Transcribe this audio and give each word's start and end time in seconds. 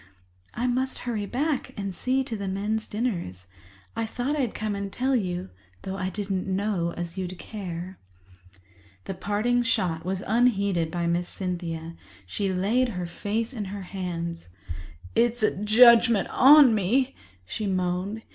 "I 0.55 0.65
must 0.65 0.97
hurry 1.05 1.27
back 1.27 1.75
and 1.77 1.93
see 1.93 2.23
to 2.23 2.35
the 2.35 2.47
men's 2.47 2.87
dinners. 2.87 3.49
I 3.95 4.07
thought 4.07 4.35
I'd 4.35 4.55
come 4.55 4.73
and 4.73 4.91
tell 4.91 5.15
you, 5.15 5.51
though 5.83 5.95
I 5.95 6.09
didn't 6.09 6.47
know 6.47 6.91
as 6.97 7.19
you'd 7.19 7.37
care." 7.37 7.99
This 9.05 9.17
parting 9.19 9.61
shot 9.61 10.03
was 10.03 10.23
unheeded 10.25 10.89
by 10.89 11.05
Miss 11.05 11.29
Cynthia. 11.29 11.97
She 12.25 12.51
laid 12.51 12.89
her 12.89 13.05
face 13.05 13.53
in 13.53 13.65
her 13.65 13.83
hands. 13.83 14.47
"It's 15.13 15.43
a 15.43 15.55
judgement 15.55 16.27
on 16.31 16.73
me," 16.73 17.13
she 17.45 17.67
moaned. 17.67 18.23